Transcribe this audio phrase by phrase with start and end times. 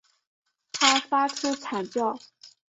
[0.71, 2.17] 他发出惨叫